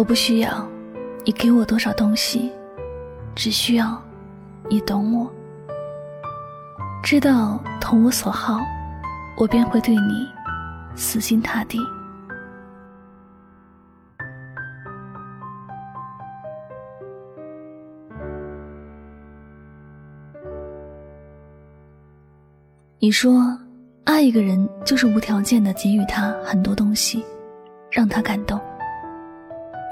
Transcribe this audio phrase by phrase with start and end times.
[0.00, 0.66] 我不需要
[1.26, 2.50] 你给我多少东西，
[3.34, 4.02] 只需要
[4.66, 5.30] 你懂我。
[7.02, 8.60] 知道同我所好，
[9.36, 10.26] 我便会对你
[10.94, 11.78] 死心塌地。
[22.98, 23.54] 你说，
[24.04, 27.22] 爱一个人就是无条件的给予他很多东西，
[27.90, 28.58] 让他感动。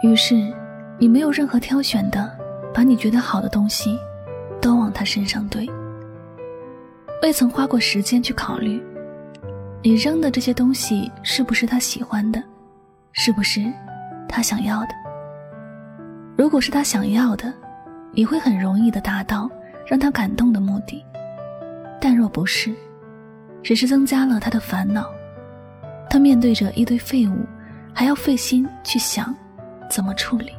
[0.02, 0.52] 于是，
[0.97, 2.30] 你没有任何挑选的，
[2.73, 3.98] 把你觉得好的东西，
[4.61, 5.69] 都往他身上堆。
[7.20, 8.80] 未曾花过时间去考虑，
[9.83, 12.41] 你扔的这些东西是不是他喜欢的，
[13.12, 13.61] 是不是
[14.29, 14.89] 他想要的？
[16.37, 17.53] 如果是他想要的，
[18.12, 19.51] 你会很容易的达到
[19.84, 21.03] 让他感动的目的；
[22.01, 22.73] 但若不是，
[23.65, 25.11] 只是增加了他的烦恼，
[26.09, 27.44] 他面对着一堆废物，
[27.92, 29.34] 还要费心去想
[29.89, 30.53] 怎么处理。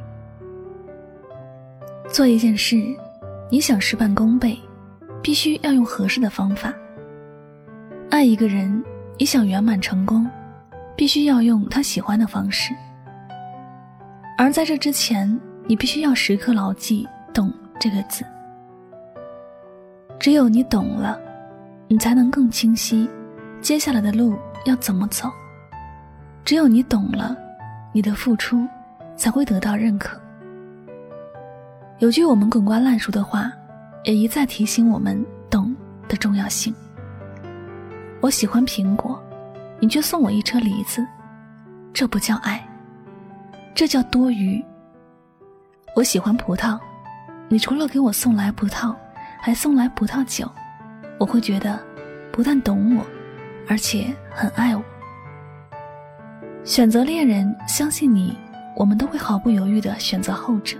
[2.08, 2.76] 做一件事，
[3.50, 4.58] 你想事半功倍，
[5.22, 6.72] 必须要用合适的方法。
[8.10, 8.82] 爱一个人，
[9.18, 10.28] 你想圆满成功，
[10.96, 12.74] 必须要用他喜欢的方式。
[14.36, 18.24] 而在这之前，你必须要时刻牢记“懂”这个字。
[20.18, 21.18] 只有你懂了。
[21.92, 23.10] 你才能更清晰，
[23.60, 25.28] 接下来的路要怎么走。
[26.44, 27.36] 只有你懂了，
[27.92, 28.64] 你的付出
[29.20, 30.18] 才会得到认可。
[31.98, 33.52] 有句我们滚瓜烂熟的话，
[34.04, 35.76] 也一再提醒我们懂
[36.08, 36.74] 的重要性。
[38.22, 39.22] 我喜欢苹果，
[39.78, 41.06] 你却送我一车梨子，
[41.92, 42.66] 这不叫爱，
[43.74, 44.64] 这叫多余。
[45.94, 46.80] 我喜欢葡萄，
[47.50, 48.96] 你除了给我送来葡萄，
[49.38, 50.50] 还送来葡萄酒。
[51.18, 51.78] 我会觉得，
[52.32, 53.04] 不但懂我，
[53.68, 54.82] 而且很爱我。
[56.64, 58.34] 选择恋人，相信你，
[58.76, 60.76] 我们都会毫不犹豫的选择后者。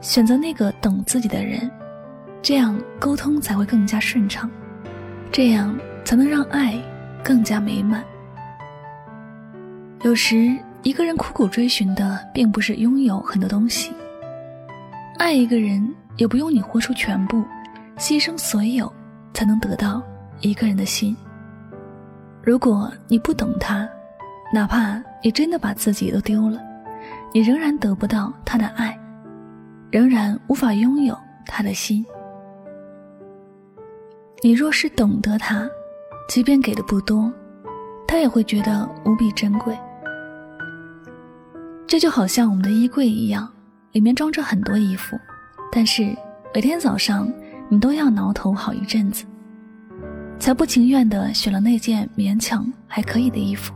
[0.00, 1.70] 选择那个懂自己的人，
[2.42, 4.50] 这样沟通才会更加顺畅，
[5.32, 6.74] 这样才能让爱
[7.22, 8.04] 更加美满。
[10.02, 13.92] 有时，一个人苦苦追寻的，并不是拥有很多东西。
[15.18, 17.44] 爱一个人，也不用你豁出全部，
[17.96, 18.92] 牺牲所有。
[19.34, 20.02] 才能得到
[20.40, 21.16] 一个人的心。
[22.42, 23.88] 如果你不懂他，
[24.52, 26.60] 哪怕你真的把自己都丢了，
[27.32, 28.98] 你仍然得不到他的爱，
[29.90, 32.04] 仍然无法拥有他的心。
[34.42, 35.68] 你若是懂得他，
[36.28, 37.32] 即便给的不多，
[38.06, 39.76] 他也会觉得无比珍贵。
[41.86, 43.50] 这就好像我们的衣柜一样，
[43.92, 45.18] 里面装着很多衣服，
[45.70, 46.16] 但是
[46.54, 47.30] 每天早上。
[47.70, 49.26] 你都要挠头好一阵子，
[50.38, 53.74] 才不情愿的选了那件勉强还可以的衣服。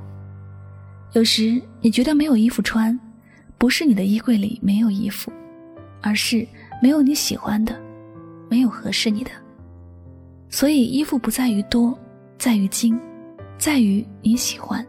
[1.12, 2.98] 有时你觉得没有衣服穿，
[3.58, 5.30] 不是你的衣柜里没有衣服，
[6.00, 6.46] 而是
[6.82, 7.78] 没有你喜欢的，
[8.48, 9.30] 没有合适你的。
[10.48, 11.98] 所以衣服不在于多，
[12.38, 12.98] 在于精，
[13.58, 14.84] 在于你喜欢。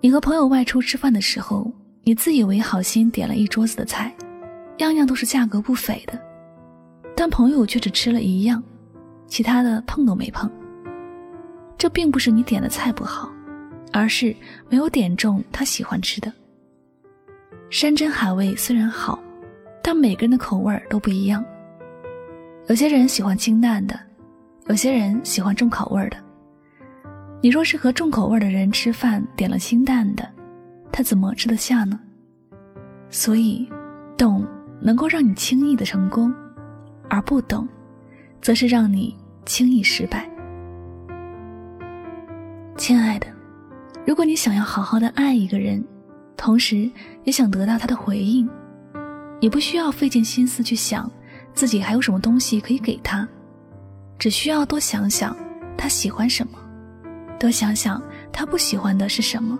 [0.00, 1.70] 你和朋友外出吃饭的时候，
[2.04, 4.14] 你自以为好心点了一桌子的菜，
[4.78, 6.16] 样样都是价格不菲的。
[7.16, 8.62] 但朋友却只吃了一样，
[9.26, 10.48] 其他的碰都没碰。
[11.76, 13.30] 这并不是你点的菜不好，
[13.92, 14.34] 而是
[14.68, 16.32] 没有点中他喜欢吃的。
[17.70, 19.18] 山珍海味虽然好，
[19.82, 21.44] 但每个人的口味都不一样。
[22.68, 23.98] 有些人喜欢清淡的，
[24.66, 26.16] 有些人喜欢重口味的。
[27.42, 30.28] 你若是和重口味的人吃饭，点了清淡的，
[30.92, 31.98] 他怎么吃得下呢？
[33.08, 33.68] 所以，
[34.16, 34.46] 懂
[34.80, 36.32] 能够让你轻易的成功。
[37.12, 37.66] 而不懂，
[38.40, 40.30] 则是让你轻易失败。
[42.76, 43.26] 亲爱的，
[44.10, 45.84] 如果你想要好好的爱一个人，
[46.36, 46.90] 同时
[47.22, 48.50] 也想得到他的回应，
[49.40, 51.08] 你不需要费尽心思去想
[51.54, 53.26] 自己还有什么东西可以给他，
[54.18, 55.36] 只需要多想想
[55.78, 56.58] 他喜欢什么，
[57.38, 58.02] 多想想
[58.32, 59.56] 他不喜欢的是什么。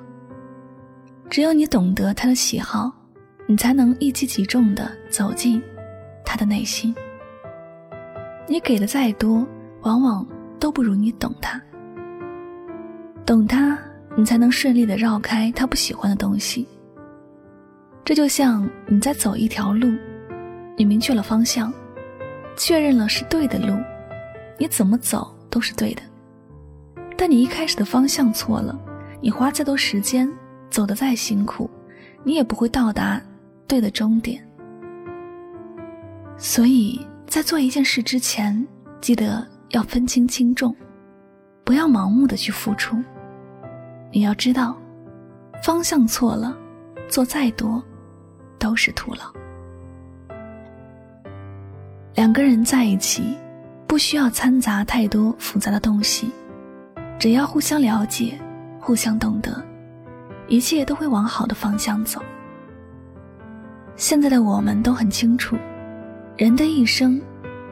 [1.30, 2.90] 只有你懂得他的喜好，
[3.46, 5.62] 你才能一击即中的走进
[6.24, 6.92] 他的内心。
[8.48, 9.46] 你给的再多，
[9.82, 10.26] 往往
[10.58, 11.62] 都不如你懂他。
[13.24, 13.78] 懂他，
[14.20, 16.68] 你才能顺利的绕开他不喜欢的东西。
[18.04, 19.90] 这就像你在走一条路，
[20.76, 21.72] 你明确了方向，
[22.54, 23.74] 确认了是对的路，
[24.58, 26.02] 你怎么走都是对的。
[27.16, 28.78] 但你一开始的方向错了，
[29.22, 30.30] 你花再多时间，
[30.68, 31.70] 走得再辛苦，
[32.22, 33.18] 你也不会到达
[33.66, 34.46] 对的终点。
[36.36, 37.00] 所以。
[37.26, 38.66] 在做一件事之前，
[39.00, 40.74] 记得要分清轻重，
[41.62, 43.00] 不要盲目的去付出。
[44.12, 44.76] 你要知道，
[45.62, 46.56] 方向错了，
[47.08, 47.82] 做再多
[48.58, 49.22] 都是徒劳。
[52.14, 53.36] 两个人在一起，
[53.86, 56.28] 不需要掺杂太多复杂的东西，
[57.20, 58.36] 只要互相了解、
[58.80, 59.62] 互相懂得，
[60.48, 62.20] 一切都会往好的方向走。
[63.94, 65.56] 现在的我们都很清楚，
[66.36, 67.20] 人的一生，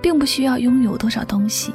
[0.00, 1.74] 并不需要拥有多少东西，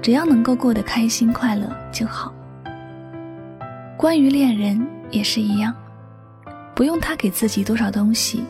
[0.00, 2.32] 只要能够过得开心快乐就好。
[4.00, 4.80] 关于恋人
[5.10, 5.76] 也是一样，
[6.74, 8.42] 不用他给自己多少东西，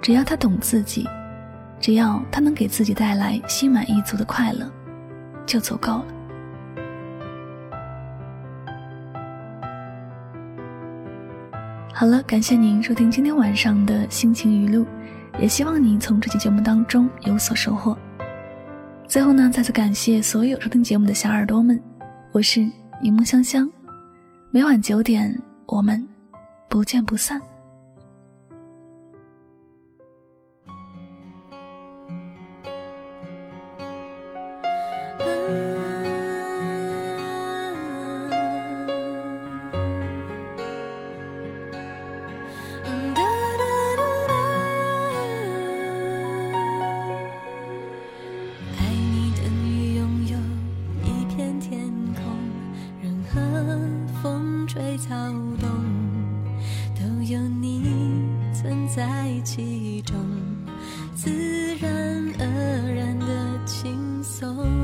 [0.00, 1.04] 只要他懂自己。
[1.80, 4.70] 只要他能给自己带来心满意足的快乐，
[5.44, 6.06] 就足够了。
[11.92, 14.86] 好了，感谢您收听今天晚上的心情语录，
[15.40, 17.98] 也希望您从这期节目当中有所收获。
[19.08, 21.82] 最后呢，再次感谢所有收听节目的小耳朵们，
[22.30, 22.60] 我是
[23.02, 23.68] 柠檬香香，
[24.50, 25.30] 每晚九点
[25.66, 26.02] 我们
[26.70, 27.38] 不见不散。
[54.68, 55.08] 吹草
[55.58, 55.68] 动
[56.94, 57.82] 都有你
[58.52, 60.14] 存在其中
[61.14, 61.30] 自
[61.80, 61.90] 然
[62.38, 64.77] 而然的轻松。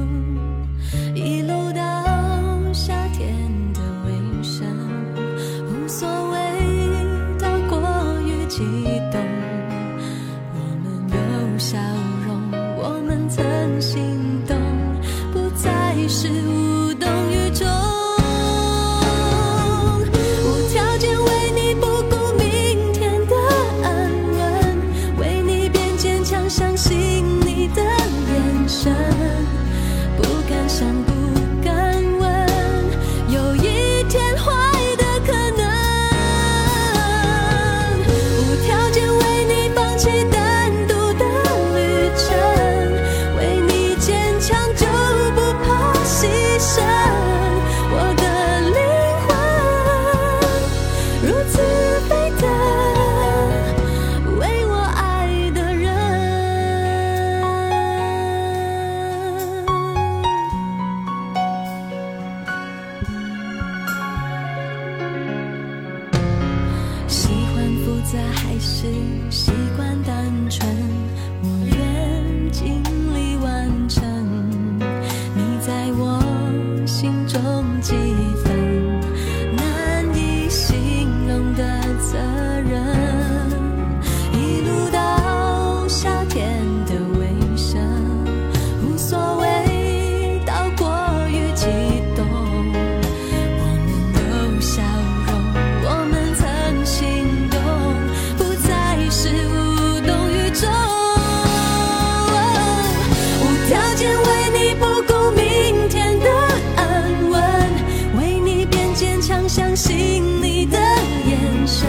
[109.48, 111.86] 相信你的眼神，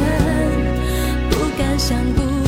[1.29, 2.44] 不敢想，不